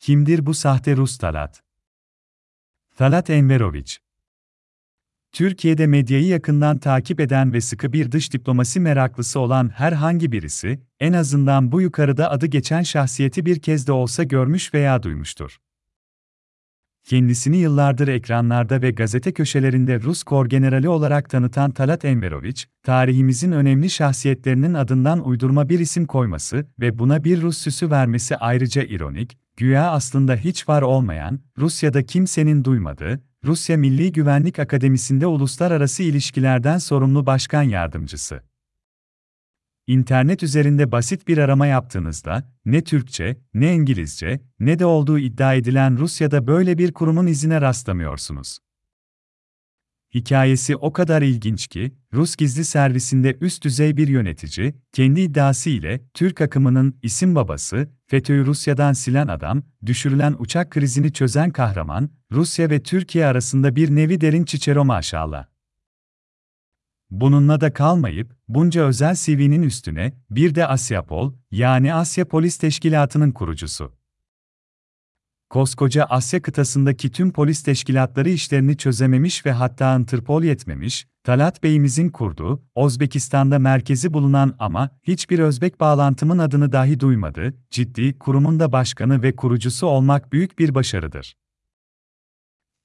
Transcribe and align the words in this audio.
Kimdir 0.00 0.46
bu 0.46 0.54
sahte 0.54 0.96
Rus 0.96 1.18
Talat? 1.18 1.62
Talat 2.96 3.30
Enveroviç 3.30 4.00
Türkiye'de 5.32 5.86
medyayı 5.86 6.26
yakından 6.26 6.78
takip 6.78 7.20
eden 7.20 7.52
ve 7.52 7.60
sıkı 7.60 7.92
bir 7.92 8.12
dış 8.12 8.32
diplomasi 8.32 8.80
meraklısı 8.80 9.40
olan 9.40 9.68
herhangi 9.68 10.32
birisi, 10.32 10.80
en 11.00 11.12
azından 11.12 11.72
bu 11.72 11.80
yukarıda 11.80 12.30
adı 12.30 12.46
geçen 12.46 12.82
şahsiyeti 12.82 13.46
bir 13.46 13.60
kez 13.60 13.86
de 13.86 13.92
olsa 13.92 14.22
görmüş 14.22 14.74
veya 14.74 15.02
duymuştur. 15.02 15.60
Kendisini 17.04 17.56
yıllardır 17.56 18.08
ekranlarda 18.08 18.82
ve 18.82 18.90
gazete 18.90 19.32
köşelerinde 19.32 20.00
Rus 20.00 20.22
korgenerali 20.22 20.88
olarak 20.88 21.30
tanıtan 21.30 21.70
Talat 21.70 22.04
Enveroviç, 22.04 22.68
tarihimizin 22.82 23.52
önemli 23.52 23.90
şahsiyetlerinin 23.90 24.74
adından 24.74 25.26
uydurma 25.28 25.68
bir 25.68 25.78
isim 25.78 26.06
koyması 26.06 26.66
ve 26.80 26.98
buna 26.98 27.24
bir 27.24 27.42
Rus 27.42 27.58
süsü 27.58 27.90
vermesi 27.90 28.36
ayrıca 28.36 28.82
ironik, 28.82 29.38
güya 29.60 29.90
aslında 29.90 30.36
hiç 30.36 30.68
var 30.68 30.82
olmayan, 30.82 31.40
Rusya'da 31.58 32.06
kimsenin 32.06 32.64
duymadığı, 32.64 33.20
Rusya 33.44 33.76
Milli 33.76 34.12
Güvenlik 34.12 34.58
Akademisi'nde 34.58 35.26
uluslararası 35.26 36.02
ilişkilerden 36.02 36.78
sorumlu 36.78 37.26
başkan 37.26 37.62
yardımcısı. 37.62 38.42
İnternet 39.86 40.42
üzerinde 40.42 40.92
basit 40.92 41.28
bir 41.28 41.38
arama 41.38 41.66
yaptığınızda, 41.66 42.52
ne 42.64 42.84
Türkçe, 42.84 43.36
ne 43.54 43.74
İngilizce, 43.74 44.40
ne 44.60 44.78
de 44.78 44.84
olduğu 44.84 45.18
iddia 45.18 45.54
edilen 45.54 45.98
Rusya'da 45.98 46.46
böyle 46.46 46.78
bir 46.78 46.92
kurumun 46.92 47.26
izine 47.26 47.60
rastlamıyorsunuz. 47.60 48.58
Hikayesi 50.14 50.76
o 50.76 50.92
kadar 50.92 51.22
ilginç 51.22 51.66
ki, 51.66 51.94
Rus 52.14 52.36
gizli 52.36 52.64
servisinde 52.64 53.38
üst 53.40 53.64
düzey 53.64 53.96
bir 53.96 54.08
yönetici, 54.08 54.74
kendi 54.92 55.20
iddiası 55.20 55.70
ile 55.70 56.00
Türk 56.14 56.40
akımının 56.40 56.98
isim 57.02 57.34
babası, 57.34 57.88
FETÖ'yü 58.06 58.46
Rusya'dan 58.46 58.92
silen 58.92 59.28
adam, 59.28 59.62
düşürülen 59.86 60.36
uçak 60.38 60.70
krizini 60.70 61.12
çözen 61.12 61.50
kahraman, 61.50 62.10
Rusya 62.32 62.70
ve 62.70 62.82
Türkiye 62.82 63.26
arasında 63.26 63.76
bir 63.76 63.96
nevi 63.96 64.20
derin 64.20 64.44
çiçero 64.44 64.84
maşallah. 64.84 65.46
Bununla 67.10 67.60
da 67.60 67.72
kalmayıp, 67.72 68.36
bunca 68.48 68.82
özel 68.82 69.14
CV'nin 69.14 69.62
üstüne, 69.62 70.12
bir 70.30 70.54
de 70.54 70.66
Asyapol, 70.66 71.34
yani 71.50 71.94
Asya 71.94 72.28
Polis 72.28 72.58
Teşkilatı'nın 72.58 73.30
kurucusu. 73.30 73.99
Koskoca 75.50 76.04
Asya 76.04 76.42
kıtasındaki 76.42 77.10
tüm 77.10 77.32
polis 77.32 77.62
teşkilatları 77.62 78.30
işlerini 78.30 78.76
çözememiş 78.76 79.46
ve 79.46 79.52
hatta 79.52 79.96
Interpol 79.96 80.42
yetmemiş, 80.42 81.06
Talat 81.24 81.62
Bey'imizin 81.62 82.08
kurduğu, 82.08 82.62
Özbekistan'da 82.76 83.58
merkezi 83.58 84.12
bulunan 84.12 84.54
ama 84.58 84.90
hiçbir 85.02 85.38
Özbek 85.38 85.80
bağlantımın 85.80 86.38
adını 86.38 86.72
dahi 86.72 87.00
duymadı, 87.00 87.54
ciddi 87.70 88.18
kurumun 88.18 88.60
da 88.60 88.72
başkanı 88.72 89.22
ve 89.22 89.36
kurucusu 89.36 89.86
olmak 89.86 90.32
büyük 90.32 90.58
bir 90.58 90.74
başarıdır. 90.74 91.34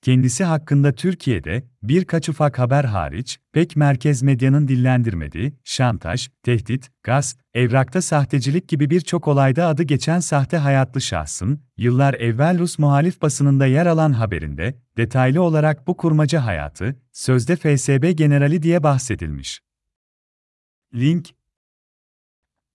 Kendisi 0.05 0.43
hakkında 0.43 0.91
Türkiye'de, 0.91 1.63
birkaç 1.83 2.29
ufak 2.29 2.59
haber 2.59 2.83
hariç, 2.83 3.39
pek 3.53 3.75
merkez 3.75 4.21
medyanın 4.21 4.67
dillendirmediği, 4.67 5.53
şantaj, 5.63 6.29
tehdit, 6.43 6.89
gasp, 7.03 7.39
evrakta 7.53 8.01
sahtecilik 8.01 8.69
gibi 8.69 8.89
birçok 8.89 9.27
olayda 9.27 9.67
adı 9.67 9.83
geçen 9.83 10.19
sahte 10.19 10.57
hayatlı 10.57 11.01
şahsın, 11.01 11.61
yıllar 11.77 12.13
evvel 12.13 12.59
Rus 12.59 12.79
muhalif 12.79 13.21
basınında 13.21 13.65
yer 13.65 13.85
alan 13.85 14.11
haberinde, 14.11 14.75
detaylı 14.97 15.41
olarak 15.41 15.87
bu 15.87 15.97
kurmaca 15.97 16.45
hayatı, 16.45 16.95
sözde 17.11 17.55
FSB 17.55 18.17
generali 18.17 18.63
diye 18.63 18.83
bahsedilmiş. 18.83 19.61
Link 20.93 21.29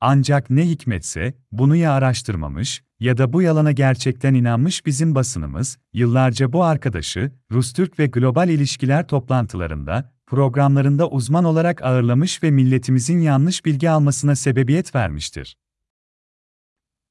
ancak 0.00 0.50
ne 0.50 0.68
hikmetse, 0.68 1.34
bunu 1.52 1.76
ya 1.76 1.92
araştırmamış 1.92 2.82
ya 3.00 3.18
da 3.18 3.32
bu 3.32 3.42
yalana 3.42 3.72
gerçekten 3.72 4.34
inanmış 4.34 4.86
bizim 4.86 5.14
basınımız, 5.14 5.78
yıllarca 5.92 6.52
bu 6.52 6.64
arkadaşı, 6.64 7.32
Rus-Türk 7.52 7.98
ve 7.98 8.06
global 8.06 8.48
ilişkiler 8.48 9.06
toplantılarında, 9.06 10.12
programlarında 10.26 11.08
uzman 11.10 11.44
olarak 11.44 11.82
ağırlamış 11.82 12.42
ve 12.42 12.50
milletimizin 12.50 13.20
yanlış 13.20 13.64
bilgi 13.64 13.90
almasına 13.90 14.36
sebebiyet 14.36 14.94
vermiştir. 14.94 15.56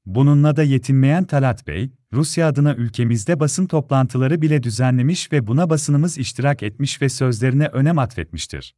Bununla 0.06 0.56
da 0.56 0.62
yetinmeyen 0.62 1.24
Talat 1.24 1.66
Bey, 1.66 1.90
Rusya 2.12 2.48
adına 2.48 2.74
ülkemizde 2.74 3.40
basın 3.40 3.66
toplantıları 3.66 4.42
bile 4.42 4.62
düzenlemiş 4.62 5.32
ve 5.32 5.46
buna 5.46 5.70
basınımız 5.70 6.18
iştirak 6.18 6.62
etmiş 6.62 7.02
ve 7.02 7.08
sözlerine 7.08 7.66
önem 7.66 7.98
atfetmiştir. 7.98 8.74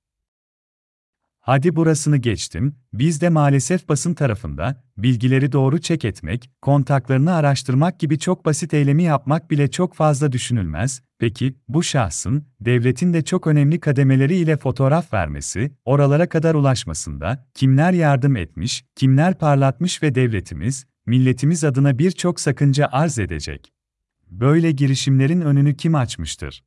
Hadi 1.45 1.77
burasını 1.77 2.17
geçtim, 2.17 2.75
biz 2.93 3.21
de 3.21 3.29
maalesef 3.29 3.89
basın 3.89 4.15
tarafında, 4.15 4.83
bilgileri 4.99 5.53
doğru 5.53 5.81
çek 5.81 6.05
etmek, 6.05 6.51
kontaklarını 6.61 7.35
araştırmak 7.35 7.99
gibi 7.99 8.19
çok 8.19 8.45
basit 8.45 8.75
eylemi 8.75 9.03
yapmak 9.03 9.51
bile 9.51 9.71
çok 9.71 9.95
fazla 9.95 10.33
düşünülmez. 10.33 11.03
Peki, 11.19 11.55
bu 11.69 11.83
şahsın, 11.83 12.47
devletin 12.61 13.13
de 13.13 13.23
çok 13.23 13.47
önemli 13.47 13.81
kademeleri 13.81 14.37
ile 14.37 14.57
fotoğraf 14.57 15.13
vermesi, 15.13 15.73
oralara 15.85 16.29
kadar 16.29 16.55
ulaşmasında, 16.55 17.47
kimler 17.55 17.93
yardım 17.93 18.37
etmiş, 18.37 18.85
kimler 18.97 19.39
parlatmış 19.39 20.03
ve 20.03 20.15
devletimiz, 20.15 20.87
milletimiz 21.07 21.65
adına 21.65 21.99
birçok 21.99 22.41
sakınca 22.41 22.89
arz 22.93 23.19
edecek. 23.19 23.73
Böyle 24.31 24.71
girişimlerin 24.71 25.41
önünü 25.41 25.77
kim 25.77 25.95
açmıştır? 25.95 26.63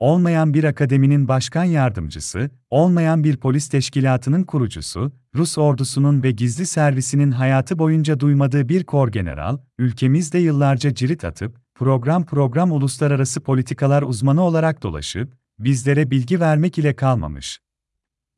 Olmayan 0.00 0.54
bir 0.54 0.64
akademinin 0.64 1.28
başkan 1.28 1.64
yardımcısı, 1.64 2.50
olmayan 2.70 3.24
bir 3.24 3.36
polis 3.36 3.68
teşkilatının 3.68 4.44
kurucusu, 4.44 5.12
Rus 5.34 5.58
ordusunun 5.58 6.22
ve 6.22 6.30
gizli 6.30 6.66
servisinin 6.66 7.30
hayatı 7.30 7.78
boyunca 7.78 8.20
duymadığı 8.20 8.68
bir 8.68 8.84
korgeneral, 8.84 9.58
ülkemizde 9.78 10.38
yıllarca 10.38 10.94
cirit 10.94 11.24
atıp, 11.24 11.60
program 11.74 12.26
program 12.26 12.72
uluslararası 12.72 13.40
politikalar 13.40 14.02
uzmanı 14.02 14.42
olarak 14.42 14.82
dolaşıp, 14.82 15.32
bizlere 15.58 16.10
bilgi 16.10 16.40
vermek 16.40 16.78
ile 16.78 16.96
kalmamış. 16.96 17.60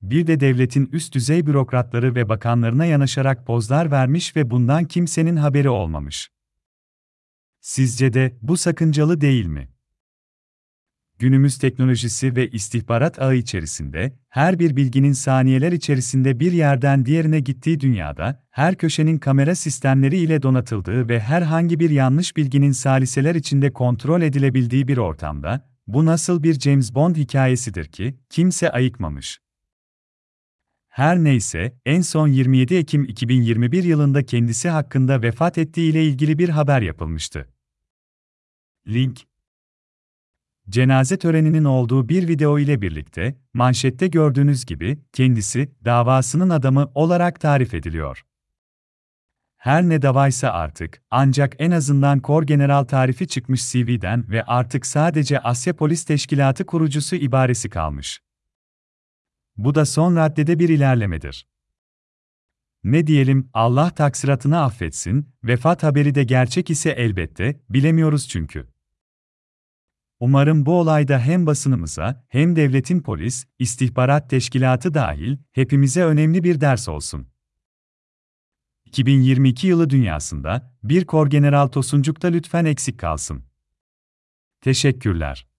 Bir 0.02 0.26
de 0.26 0.40
devletin 0.40 0.88
üst 0.92 1.14
düzey 1.14 1.46
bürokratları 1.46 2.14
ve 2.14 2.28
bakanlarına 2.28 2.84
yanaşarak 2.84 3.46
pozlar 3.46 3.90
vermiş 3.90 4.36
ve 4.36 4.50
bundan 4.50 4.84
kimsenin 4.84 5.36
haberi 5.36 5.68
olmamış. 5.68 6.30
Sizce 7.60 8.12
de 8.12 8.38
bu 8.42 8.56
sakıncalı 8.56 9.20
değil 9.20 9.46
mi? 9.46 9.71
Günümüz 11.22 11.58
teknolojisi 11.58 12.36
ve 12.36 12.50
istihbarat 12.50 13.22
ağı 13.22 13.34
içerisinde, 13.34 14.12
her 14.28 14.58
bir 14.58 14.76
bilginin 14.76 15.12
saniyeler 15.12 15.72
içerisinde 15.72 16.40
bir 16.40 16.52
yerden 16.52 17.06
diğerine 17.06 17.40
gittiği 17.40 17.80
dünyada, 17.80 18.42
her 18.50 18.74
köşenin 18.74 19.18
kamera 19.18 19.54
sistemleri 19.54 20.16
ile 20.16 20.42
donatıldığı 20.42 21.08
ve 21.08 21.20
herhangi 21.20 21.80
bir 21.80 21.90
yanlış 21.90 22.36
bilginin 22.36 22.72
saliseler 22.72 23.34
içinde 23.34 23.72
kontrol 23.72 24.22
edilebildiği 24.22 24.88
bir 24.88 24.96
ortamda, 24.96 25.68
bu 25.86 26.06
nasıl 26.06 26.42
bir 26.42 26.54
James 26.54 26.94
Bond 26.94 27.16
hikayesidir 27.16 27.84
ki, 27.84 28.16
kimse 28.30 28.70
ayıkmamış. 28.70 29.38
Her 30.88 31.18
neyse, 31.24 31.78
en 31.86 32.00
son 32.00 32.28
27 32.28 32.74
Ekim 32.74 33.04
2021 33.04 33.84
yılında 33.84 34.26
kendisi 34.26 34.68
hakkında 34.68 35.22
vefat 35.22 35.58
ettiği 35.58 35.90
ile 35.90 36.04
ilgili 36.04 36.38
bir 36.38 36.48
haber 36.48 36.82
yapılmıştı. 36.82 37.48
Link 38.86 39.31
Cenaze 40.68 41.18
töreninin 41.18 41.64
olduğu 41.64 42.08
bir 42.08 42.28
video 42.28 42.58
ile 42.58 42.82
birlikte, 42.82 43.36
manşette 43.54 44.06
gördüğünüz 44.06 44.64
gibi, 44.64 44.98
kendisi, 45.12 45.72
davasının 45.84 46.50
adamı 46.50 46.90
olarak 46.94 47.40
tarif 47.40 47.74
ediliyor. 47.74 48.22
Her 49.56 49.82
ne 49.82 50.02
davaysa 50.02 50.50
artık, 50.50 51.02
ancak 51.10 51.54
en 51.58 51.70
azından 51.70 52.20
Kor 52.20 52.42
General 52.42 52.84
tarifi 52.84 53.28
çıkmış 53.28 53.70
CV'den 53.72 54.30
ve 54.30 54.44
artık 54.44 54.86
sadece 54.86 55.40
Asya 55.40 55.76
Polis 55.76 56.04
Teşkilatı 56.04 56.66
kurucusu 56.66 57.16
ibaresi 57.16 57.70
kalmış. 57.70 58.22
Bu 59.56 59.74
da 59.74 59.86
son 59.86 60.16
raddede 60.16 60.58
bir 60.58 60.68
ilerlemedir. 60.68 61.46
Ne 62.84 63.06
diyelim, 63.06 63.50
Allah 63.52 63.90
taksiratını 63.90 64.62
affetsin, 64.62 65.34
vefat 65.44 65.82
haberi 65.82 66.14
de 66.14 66.24
gerçek 66.24 66.70
ise 66.70 66.90
elbette, 66.90 67.60
bilemiyoruz 67.70 68.28
çünkü. 68.28 68.71
Umarım 70.22 70.66
bu 70.66 70.78
olayda 70.78 71.18
hem 71.18 71.46
basınımıza, 71.46 72.24
hem 72.28 72.56
devletin 72.56 73.00
polis, 73.00 73.46
istihbarat 73.58 74.30
teşkilatı 74.30 74.94
dahil, 74.94 75.36
hepimize 75.52 76.04
önemli 76.04 76.44
bir 76.44 76.60
ders 76.60 76.88
olsun. 76.88 77.28
2022 78.84 79.66
yılı 79.66 79.90
dünyasında, 79.90 80.76
bir 80.82 81.04
kor 81.04 81.30
general 81.30 81.66
Tosuncuk 81.66 82.22
da 82.22 82.28
lütfen 82.28 82.64
eksik 82.64 82.98
kalsın. 82.98 83.44
Teşekkürler. 84.60 85.51